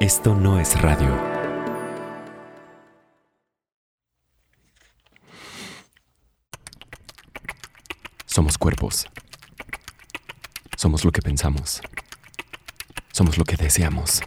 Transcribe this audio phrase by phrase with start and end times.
[0.00, 1.08] Esto no es radio.
[8.24, 9.08] Somos cuerpos.
[10.76, 11.80] Somos lo que pensamos.
[13.10, 14.20] Somos lo que deseamos.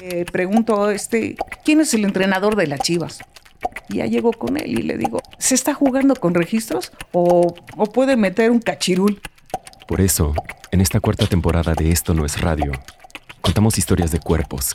[0.00, 1.36] Eh, pregunto, este,
[1.66, 3.18] ¿quién es el entrenador de las Chivas?
[3.90, 8.16] Ya llego con él y le digo, ¿se está jugando con registros o, o puede
[8.16, 9.20] meter un cachirul?
[9.86, 10.32] Por eso,
[10.70, 12.72] en esta cuarta temporada de Esto no es radio,
[13.42, 14.74] contamos historias de cuerpos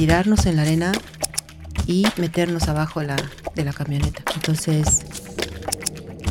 [0.00, 0.92] tirarnos en la arena
[1.86, 3.16] y meternos abajo la,
[3.54, 4.22] de la camioneta.
[4.34, 5.04] Entonces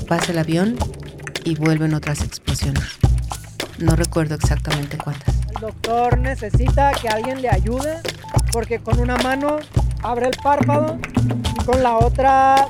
[0.08, 0.76] pasa el avión
[1.46, 2.84] y vuelven otras explosiones.
[3.78, 5.36] No recuerdo exactamente cuántas.
[5.54, 8.00] El doctor necesita que alguien le ayude
[8.52, 9.58] porque con una mano
[10.02, 10.98] abre el párpado
[11.62, 12.68] y con la otra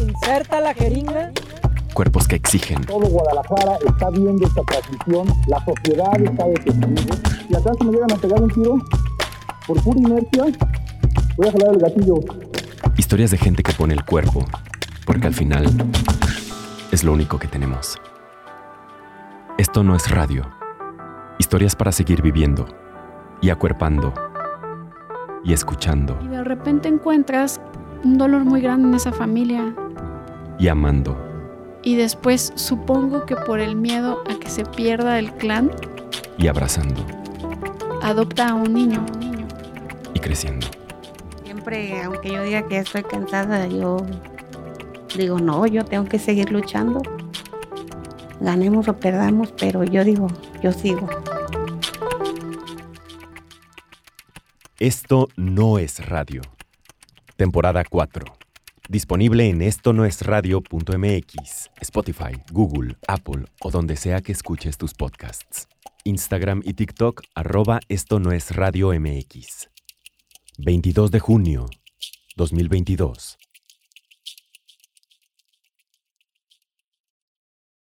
[0.00, 1.32] inserta la jeringa.
[1.92, 2.80] Cuerpos que exigen.
[2.86, 7.14] Todo Guadalajara está viendo esta transmisión, la sociedad está de testigo.
[7.50, 8.78] Y atrás me llegan a pegar un tiro,
[9.66, 10.44] por pura inercia,
[11.36, 12.14] voy a jalar el gatillo.
[12.96, 14.44] Historias de gente que pone el cuerpo,
[15.06, 15.64] porque al final
[16.90, 17.98] es lo único que tenemos.
[19.58, 20.46] Esto no es radio.
[21.38, 22.66] Historias para seguir viviendo
[23.40, 24.14] y acuerpando
[25.42, 27.60] y escuchando Y de repente encuentras
[28.02, 29.74] un dolor muy grande en esa familia.
[30.58, 31.16] y amando
[31.82, 35.70] Y después supongo que por el miedo a que se pierda el clan,
[36.38, 37.04] y abrazando
[38.02, 39.04] adopta a un niño.
[40.24, 40.66] Creciendo.
[41.44, 43.98] Siempre, aunque yo diga que estoy cansada, yo
[45.14, 47.02] digo, no, yo tengo que seguir luchando.
[48.40, 50.28] Ganemos o perdamos, pero yo digo,
[50.62, 51.06] yo sigo.
[54.78, 56.40] Esto no es radio.
[57.36, 58.24] Temporada 4.
[58.88, 64.94] Disponible en esto no es radio.mx, Spotify, Google, Apple o donde sea que escuches tus
[64.94, 65.68] podcasts.
[66.04, 69.73] Instagram y TikTok arroba esto no es radio MX.
[70.58, 71.66] 22 de junio
[72.36, 73.43] 2022.